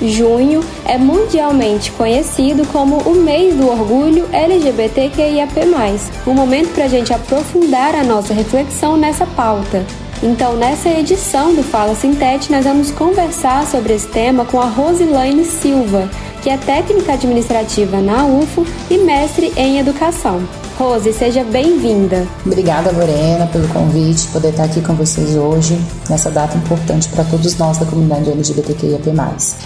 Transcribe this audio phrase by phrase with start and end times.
[0.00, 5.60] Junho é mundialmente conhecido como o mês do orgulho LGBTQIAP+,
[6.26, 9.84] um momento para a gente aprofundar a nossa reflexão nessa pauta.
[10.22, 15.44] Então, nessa edição do Fala Sintete, nós vamos conversar sobre esse tema com a Rosilaine
[15.44, 16.08] Silva,
[16.42, 20.42] que é técnica administrativa na UFO e mestre em educação.
[20.78, 22.24] Rose, seja bem-vinda.
[22.46, 25.76] Obrigada, Lorena, pelo convite, poder estar aqui com vocês hoje,
[26.08, 29.12] nessa data importante para todos nós da comunidade LGBTQIAP+.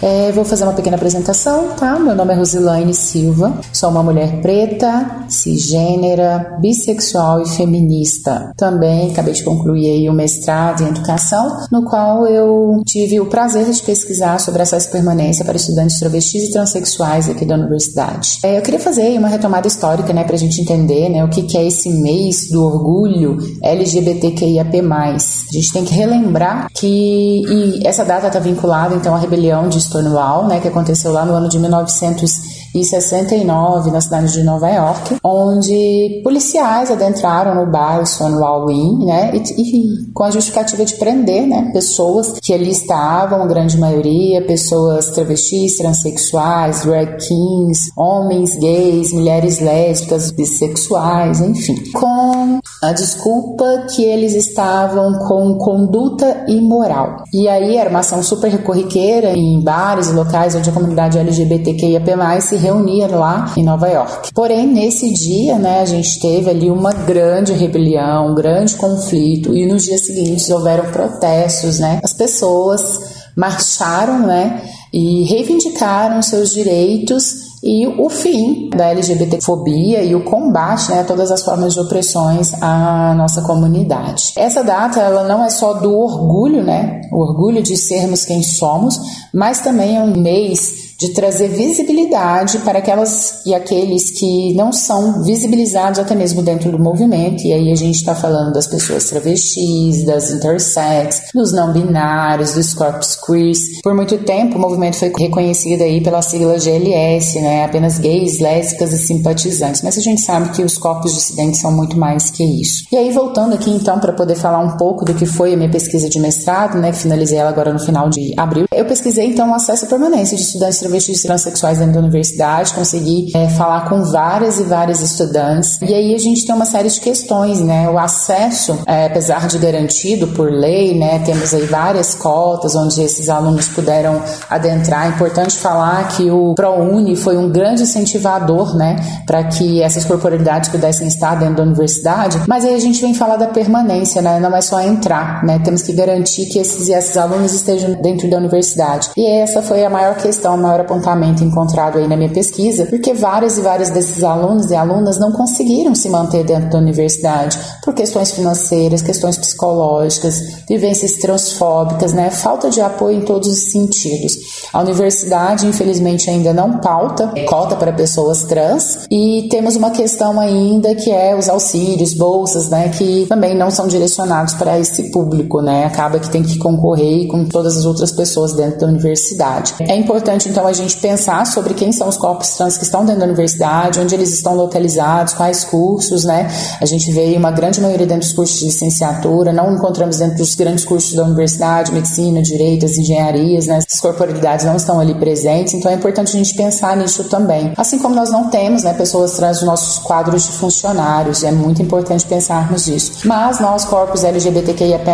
[0.00, 1.98] É, vou fazer uma pequena apresentação, tá?
[1.98, 8.52] Meu nome é Rosilaine Silva, sou uma mulher preta, cisgênera, bissexual e feminista.
[8.56, 13.68] Também acabei de concluir aí o mestrado em educação, no qual eu tive o prazer
[13.68, 18.38] de pesquisar sobre acesso permanência para estudantes travestis e transexuais aqui da universidade.
[18.44, 21.42] É, eu queria fazer uma retomada histórica, né, para a gente entender né, o que,
[21.42, 24.80] que é esse mês do orgulho LGBTQIAP+.
[24.80, 25.18] A
[25.52, 27.42] gente tem que relembrar que
[27.84, 31.48] essa data está vinculada então à rebelião de Stonewall, né, que aconteceu lá no ano
[31.48, 38.70] de 1900 e 69 na cidade de Nova York, onde policiais adentraram no bar Stonewall
[38.70, 43.46] Inn, né, e, e, com a justificativa de prender, né, pessoas que ali estavam, a
[43.46, 52.92] grande maioria, pessoas travestis, transexuais, drag kings, homens gays, mulheres lésbicas, bissexuais, enfim, com a
[52.92, 57.24] desculpa que eles estavam com conduta imoral.
[57.32, 62.40] E aí era uma ação super corriqueira em bares e locais onde a comunidade LGBTQIAP+,
[62.40, 64.32] se reunia lá em Nova York.
[64.32, 69.66] Porém, nesse dia, né, a gente teve ali uma grande rebelião, um grande conflito e
[69.66, 72.00] nos dias seguintes houveram protestos, né?
[72.02, 80.24] As pessoas marcharam, né, e reivindicaram seus direitos e o fim da LGBTfobia e o
[80.24, 84.32] combate né, a todas as formas de opressões à nossa comunidade.
[84.36, 88.98] Essa data ela não é só do orgulho, né, o orgulho de sermos quem somos,
[89.32, 95.22] mas também é um mês de trazer visibilidade para aquelas e aqueles que não são
[95.22, 97.42] visibilizados até mesmo dentro do movimento.
[97.42, 102.74] E aí a gente está falando das pessoas travestis, das intersex, dos não binários, dos
[102.74, 103.80] corpus queers.
[103.82, 107.64] Por muito tempo o movimento foi reconhecido aí pela sigla GLS, né?
[107.64, 109.80] Apenas gays, lésbicas e simpatizantes.
[109.82, 112.84] Mas a gente sabe que os corpos dissidentes são muito mais que isso.
[112.92, 115.70] E aí voltando aqui então para poder falar um pouco do que foi a minha
[115.70, 116.92] pesquisa de mestrado, né?
[116.92, 118.66] Que finalizei ela agora no final de abril.
[118.70, 123.30] Eu pesquisei então o acesso à permanência de estudantes travestis transexuais dentro da universidade, consegui
[123.34, 125.78] é, falar com várias e várias estudantes.
[125.80, 127.88] E aí a gente tem uma série de questões, né?
[127.88, 131.20] O acesso, é, apesar de garantido por lei, né?
[131.20, 135.06] Temos aí várias cotas onde esses alunos puderam adentrar.
[135.06, 138.96] É importante falar que o ProUni foi um grande incentivador, né?
[139.26, 142.40] Para que essas corporalidades pudessem estar dentro da universidade.
[142.48, 144.40] Mas aí a gente vem falar da permanência, né?
[144.40, 145.60] Não é só entrar, né?
[145.64, 149.10] Temos que garantir que esses, esses alunos estejam dentro da universidade.
[149.16, 153.12] E essa foi a maior questão, a maior apontamento encontrado aí na minha pesquisa, porque
[153.12, 157.94] vários e vários desses alunos e alunas não conseguiram se manter dentro da universidade por
[157.94, 162.30] questões financeiras, questões psicológicas, vivências transfóbicas, né?
[162.30, 164.36] Falta de apoio em todos os sentidos.
[164.72, 170.94] A universidade, infelizmente, ainda não pauta cota para pessoas trans e temos uma questão ainda
[170.94, 172.88] que é os auxílios, bolsas, né?
[172.88, 175.84] Que também não são direcionados para esse público, né?
[175.84, 179.74] Acaba que tem que concorrer com todas as outras pessoas dentro da universidade.
[179.80, 183.20] É importante, então, a gente pensar sobre quem são os corpos trans que estão dentro
[183.20, 186.48] da universidade, onde eles estão localizados, quais cursos, né?
[186.80, 190.54] A gente vê uma grande maioria dentro dos cursos de licenciatura, não encontramos dentro dos
[190.54, 193.78] grandes cursos da universidade, medicina, direito, as engenharias, né?
[193.78, 197.72] As corporalidades não estão ali presentes, então é importante a gente pensar nisso também.
[197.76, 201.82] Assim como nós não temos, né, pessoas trans nos nossos quadros de funcionários, é muito
[201.82, 203.12] importante pensarmos nisso.
[203.24, 205.10] Mas nós, corpos LGBTQIAP+,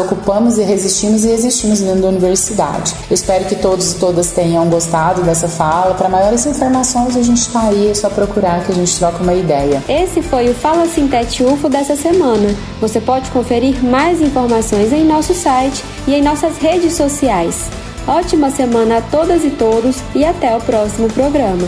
[0.00, 2.94] ocupamos e resistimos e existimos dentro da universidade.
[3.08, 5.94] Eu espero que todos e todas tenham gostado dessa fala.
[5.94, 9.34] Para maiores informações, a gente está aí, é só procurar que a gente troca uma
[9.34, 9.82] ideia.
[9.88, 12.54] Esse foi o Fala Sintete UFO dessa semana.
[12.80, 17.70] Você pode conferir mais informações em nosso site e em nossas redes sociais.
[18.06, 21.66] Ótima semana a todas e todos e até o próximo programa.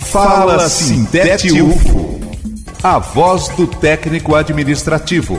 [0.00, 2.20] Fala Sintete UFO,
[2.82, 5.38] a voz do técnico administrativo.